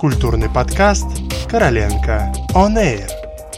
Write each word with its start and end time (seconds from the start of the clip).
Культурный 0.00 0.48
подкаст 0.48 1.04
«Короленко 1.46 2.32
On 2.54 2.74
Air». 2.74 3.06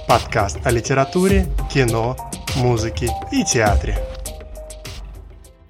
Подкаст 0.08 0.58
о 0.65 0.73
литературе, 0.73 1.47
кино, 1.73 2.17
музыке 2.57 3.11
и 3.31 3.45
театре. 3.45 3.97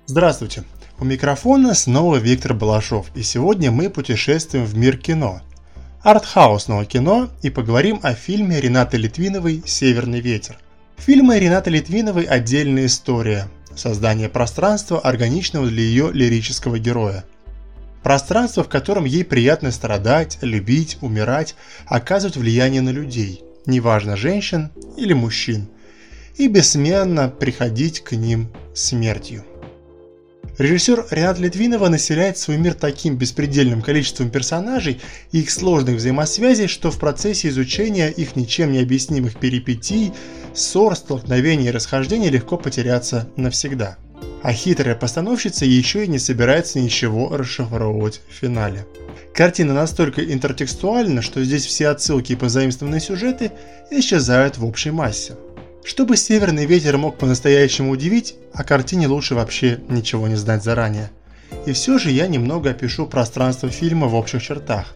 Здравствуйте! 0.06 0.64
У 0.98 1.04
микрофона 1.04 1.74
снова 1.74 2.16
Виктор 2.16 2.54
Балашов, 2.54 3.08
и 3.14 3.22
сегодня 3.22 3.70
мы 3.70 3.90
путешествуем 3.90 4.64
в 4.64 4.74
мир 4.74 4.96
кино. 4.96 5.42
Артхаусного 6.00 6.86
кино 6.86 7.28
и 7.42 7.50
поговорим 7.50 8.00
о 8.02 8.14
фильме 8.14 8.58
Ренаты 8.58 8.96
Литвиновой 8.96 9.62
«Северный 9.66 10.20
ветер». 10.20 10.56
Фильмы 10.96 11.38
Ренаты 11.38 11.68
Литвиновой– 11.68 12.24
отдельная 12.24 12.86
история, 12.86 13.46
создание 13.76 14.30
пространства, 14.30 15.00
органичного 15.00 15.66
для 15.66 15.82
ее 15.82 16.10
лирического 16.14 16.78
героя– 16.78 17.26
Пространство, 18.02 18.64
в 18.64 18.68
котором 18.68 19.04
ей 19.04 19.24
приятно 19.24 19.70
страдать, 19.70 20.38
любить, 20.40 20.98
умирать, 21.00 21.54
оказывать 21.86 22.36
влияние 22.36 22.80
на 22.80 22.90
людей, 22.90 23.44
неважно 23.64 24.16
женщин 24.16 24.70
или 24.96 25.12
мужчин, 25.12 25.68
и 26.36 26.48
бессменно 26.48 27.28
приходить 27.28 28.00
к 28.00 28.12
ним 28.12 28.48
смертью. 28.74 29.44
Режиссер 30.58 31.06
Ренат 31.10 31.38
Литвинова 31.38 31.88
населяет 31.88 32.36
свой 32.36 32.58
мир 32.58 32.74
таким 32.74 33.16
беспредельным 33.16 33.80
количеством 33.80 34.30
персонажей 34.30 35.00
и 35.30 35.40
их 35.40 35.50
сложных 35.50 35.96
взаимосвязей, 35.96 36.66
что 36.66 36.90
в 36.90 36.98
процессе 36.98 37.48
изучения 37.48 38.10
их 38.10 38.36
ничем 38.36 38.72
не 38.72 38.80
объяснимых 38.80 39.36
перипетий, 39.38 40.12
ссор, 40.54 40.94
столкновений 40.94 41.68
и 41.68 41.70
расхождений 41.70 42.28
легко 42.28 42.58
потеряться 42.58 43.28
навсегда– 43.36 43.96
а 44.42 44.52
хитрая 44.52 44.94
постановщица 44.94 45.64
еще 45.64 46.04
и 46.04 46.08
не 46.08 46.18
собирается 46.18 46.80
ничего 46.80 47.36
расшифровывать 47.36 48.20
в 48.28 48.34
финале. 48.34 48.86
Картина 49.34 49.72
настолько 49.72 50.22
интертекстуальна, 50.22 51.22
что 51.22 51.42
здесь 51.42 51.64
все 51.64 51.88
отсылки 51.88 52.32
и 52.32 52.36
позаимствованные 52.36 53.00
сюжеты 53.00 53.52
исчезают 53.90 54.58
в 54.58 54.66
общей 54.66 54.90
массе. 54.90 55.34
Чтобы 55.84 56.16
«Северный 56.16 56.66
ветер» 56.66 56.96
мог 56.96 57.18
по-настоящему 57.18 57.90
удивить, 57.90 58.36
о 58.52 58.62
картине 58.62 59.08
лучше 59.08 59.34
вообще 59.34 59.80
ничего 59.88 60.28
не 60.28 60.36
знать 60.36 60.62
заранее. 60.62 61.10
И 61.66 61.72
все 61.72 61.98
же 61.98 62.10
я 62.10 62.28
немного 62.28 62.70
опишу 62.70 63.06
пространство 63.06 63.68
фильма 63.68 64.06
в 64.06 64.14
общих 64.14 64.42
чертах. 64.42 64.94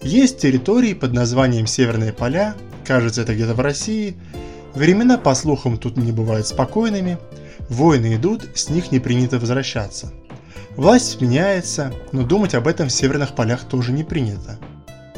Есть 0.00 0.38
территории 0.38 0.94
под 0.94 1.12
названием 1.12 1.66
Северные 1.66 2.12
поля, 2.12 2.54
кажется 2.86 3.22
это 3.22 3.34
где-то 3.34 3.54
в 3.54 3.60
России, 3.60 4.16
времена 4.74 5.18
по 5.18 5.34
слухам 5.34 5.78
тут 5.78 5.96
не 5.96 6.12
бывают 6.12 6.46
спокойными– 6.46 7.18
Войны 7.70 8.16
идут, 8.16 8.48
с 8.54 8.68
них 8.68 8.90
не 8.90 8.98
принято 8.98 9.38
возвращаться. 9.38 10.12
Власть 10.74 11.20
меняется, 11.20 11.94
но 12.10 12.24
думать 12.24 12.54
об 12.54 12.66
этом 12.66 12.88
в 12.88 12.92
северных 12.92 13.36
полях 13.36 13.60
тоже 13.62 13.92
не 13.92 14.02
принято. 14.02 14.58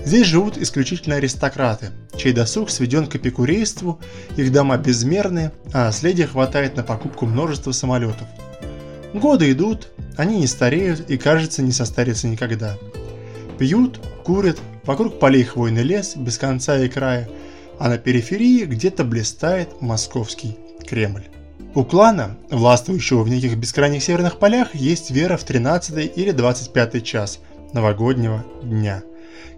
Здесь 0.04 0.26
живут 0.26 0.58
исключительно 0.58 1.16
аристократы, 1.16 1.92
чей 2.14 2.34
досуг 2.34 2.68
сведен 2.68 3.06
к 3.06 3.16
эпикурейству, 3.16 4.00
их 4.36 4.52
дома 4.52 4.76
безмерны, 4.76 5.52
а 5.72 5.86
наследия 5.86 6.26
хватает 6.26 6.76
на 6.76 6.82
покупку 6.82 7.24
множества 7.24 7.72
самолетов. 7.72 8.26
Годы 9.14 9.50
идут, 9.50 9.88
они 10.18 10.40
не 10.40 10.46
стареют 10.46 11.08
и, 11.08 11.16
кажется, 11.16 11.62
не 11.62 11.72
состарятся 11.72 12.28
никогда. 12.28 12.76
Пьют, 13.58 13.98
курят, 14.24 14.58
вокруг 14.84 15.18
полей 15.18 15.44
хвойный 15.44 15.84
лес 15.84 16.16
без 16.16 16.36
конца 16.36 16.78
и 16.78 16.88
края, 16.88 17.30
а 17.82 17.88
на 17.88 17.98
периферии 17.98 18.64
где-то 18.64 19.02
блистает 19.02 19.82
московский 19.82 20.56
Кремль. 20.86 21.24
У 21.74 21.82
клана, 21.82 22.38
властвующего 22.48 23.24
в 23.24 23.28
неких 23.28 23.56
бескрайних 23.56 24.04
северных 24.04 24.38
полях, 24.38 24.76
есть 24.76 25.10
вера 25.10 25.36
в 25.36 25.42
13 25.42 26.16
или 26.16 26.30
25 26.30 27.04
час 27.04 27.40
новогоднего 27.72 28.44
дня, 28.62 29.02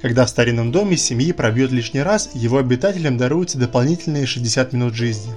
когда 0.00 0.24
в 0.24 0.30
старинном 0.30 0.72
доме 0.72 0.96
семьи 0.96 1.32
пробьет 1.32 1.70
лишний 1.70 2.00
раз, 2.00 2.30
его 2.32 2.56
обитателям 2.56 3.18
даруются 3.18 3.58
дополнительные 3.58 4.24
60 4.24 4.72
минут 4.72 4.94
жизни. 4.94 5.34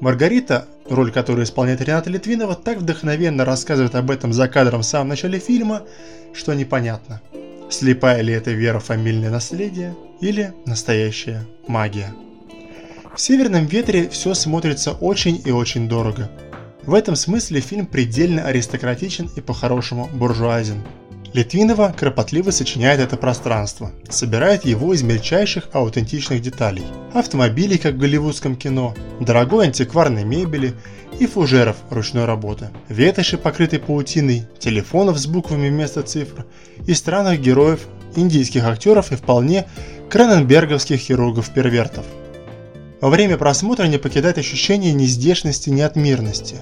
Маргарита, 0.00 0.66
роль 0.90 1.12
которой 1.12 1.44
исполняет 1.44 1.80
Рената 1.80 2.10
Литвинова, 2.10 2.56
так 2.56 2.78
вдохновенно 2.78 3.44
рассказывает 3.44 3.94
об 3.94 4.10
этом 4.10 4.32
за 4.32 4.48
кадром 4.48 4.80
в 4.80 4.86
самом 4.86 5.10
начале 5.10 5.38
фильма, 5.38 5.82
что 6.32 6.54
непонятно, 6.54 7.20
слепая 7.70 8.20
ли 8.20 8.32
это 8.32 8.50
вера 8.50 8.80
в 8.80 8.86
фамильное 8.86 9.30
наследие 9.30 9.94
или 10.20 10.52
настоящая 10.66 11.46
магия. 11.66 12.14
В 13.14 13.20
«Северном 13.20 13.66
ветре» 13.66 14.08
все 14.08 14.34
смотрится 14.34 14.92
очень 14.92 15.40
и 15.44 15.50
очень 15.50 15.88
дорого. 15.88 16.30
В 16.82 16.94
этом 16.94 17.16
смысле 17.16 17.60
фильм 17.60 17.86
предельно 17.86 18.42
аристократичен 18.42 19.30
и 19.36 19.40
по-хорошему 19.40 20.08
буржуазен. 20.12 20.82
Литвинова 21.32 21.92
кропотливо 21.98 22.52
сочиняет 22.52 23.00
это 23.00 23.16
пространство, 23.16 23.90
собирает 24.08 24.64
его 24.64 24.94
из 24.94 25.02
мельчайших 25.02 25.68
аутентичных 25.72 26.40
деталей. 26.40 26.84
Автомобилей, 27.12 27.78
как 27.78 27.94
в 27.94 27.98
голливудском 27.98 28.54
кино, 28.54 28.94
дорогой 29.18 29.66
антикварной 29.66 30.22
мебели 30.22 30.74
и 31.18 31.26
фужеров 31.26 31.76
ручной 31.90 32.24
работы, 32.24 32.70
ветоши, 32.88 33.36
покрытой 33.36 33.80
паутиной, 33.80 34.46
телефонов 34.60 35.18
с 35.18 35.26
буквами 35.26 35.68
вместо 35.68 36.02
цифр 36.02 36.46
и 36.86 36.94
странных 36.94 37.40
героев, 37.40 37.80
индийских 38.14 38.64
актеров 38.64 39.10
и 39.10 39.16
вполне 39.16 39.66
краненберговских 40.14 41.00
хирургов-первертов– 41.00 42.04
во 43.00 43.10
время 43.10 43.36
просмотра 43.36 43.86
не 43.86 43.98
покидает 43.98 44.38
ощущение 44.38 44.92
нездешности, 44.92 45.70
неотмирности, 45.70 46.58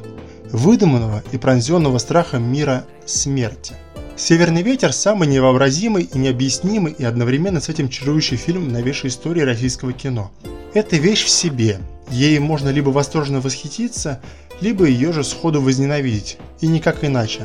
выдуманного 0.50 1.22
и 1.32 1.36
пронзенного 1.36 1.98
страхом 1.98 2.50
мира 2.50 2.86
смерти. 3.04 3.74
«Северный 4.16 4.62
ветер»– 4.62 4.92
самый 4.94 5.28
невообразимый 5.28 6.04
и 6.04 6.18
необъяснимый 6.18 6.94
и 6.98 7.04
одновременно 7.04 7.60
с 7.60 7.68
этим 7.68 7.90
чарующий 7.90 8.38
фильм 8.38 8.72
новейшей 8.72 9.08
истории 9.10 9.42
российского 9.42 9.92
кино. 9.92 10.32
Это 10.72 10.96
вещь 10.96 11.24
в 11.24 11.28
себе, 11.28 11.78
ей 12.10 12.38
можно 12.38 12.70
либо 12.70 12.88
восторженно 12.88 13.42
восхититься, 13.42 14.22
либо 14.62 14.86
ее 14.86 15.12
же 15.12 15.22
сходу 15.24 15.60
возненавидеть, 15.60 16.38
и 16.62 16.66
никак 16.66 17.04
иначе. 17.04 17.42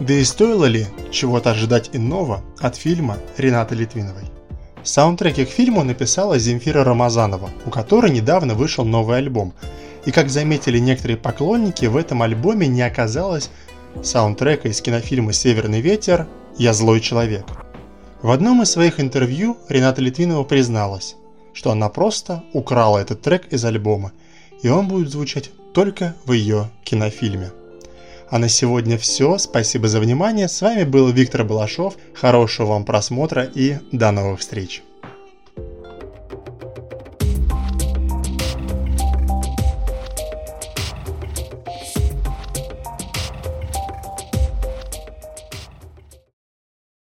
Да 0.00 0.12
и 0.12 0.22
стоило 0.22 0.66
ли 0.66 0.86
чего-то 1.10 1.52
ожидать 1.52 1.88
иного 1.94 2.44
от 2.58 2.76
фильма 2.76 3.16
Ренаты 3.38 3.74
Литвиновой? 3.74 4.29
Саундтреки 4.82 5.44
к 5.44 5.50
фильму 5.50 5.84
написала 5.84 6.38
Земфира 6.38 6.84
Рамазанова, 6.84 7.50
у 7.66 7.70
которой 7.70 8.10
недавно 8.10 8.54
вышел 8.54 8.84
новый 8.84 9.18
альбом. 9.18 9.52
И 10.06 10.10
как 10.10 10.30
заметили 10.30 10.78
некоторые 10.78 11.18
поклонники, 11.18 11.84
в 11.84 11.96
этом 11.96 12.22
альбоме 12.22 12.66
не 12.66 12.82
оказалось 12.82 13.50
саундтрека 14.02 14.68
из 14.68 14.80
кинофильма 14.80 15.32
«Северный 15.32 15.80
ветер» 15.80 16.26
«Я 16.56 16.72
злой 16.72 17.00
человек». 17.00 17.44
В 18.22 18.30
одном 18.30 18.62
из 18.62 18.70
своих 18.70 19.00
интервью 19.00 19.58
Рената 19.68 20.00
Литвинова 20.00 20.44
призналась, 20.44 21.16
что 21.52 21.70
она 21.70 21.88
просто 21.88 22.42
украла 22.52 22.98
этот 22.98 23.20
трек 23.22 23.52
из 23.52 23.64
альбома, 23.64 24.12
и 24.62 24.68
он 24.68 24.88
будет 24.88 25.10
звучать 25.10 25.50
только 25.72 26.14
в 26.24 26.32
ее 26.32 26.70
кинофильме. 26.84 27.50
А 28.30 28.38
на 28.38 28.48
сегодня 28.48 28.96
все. 28.96 29.38
Спасибо 29.38 29.88
за 29.88 29.98
внимание. 29.98 30.48
С 30.48 30.62
вами 30.62 30.84
был 30.84 31.10
Виктор 31.10 31.44
Балашов. 31.44 31.96
Хорошего 32.14 32.68
вам 32.68 32.84
просмотра 32.84 33.42
и 33.42 33.78
до 33.90 34.12
новых 34.12 34.38
встреч. 34.38 34.82